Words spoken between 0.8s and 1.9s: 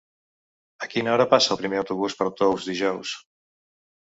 A quina hora passa el primer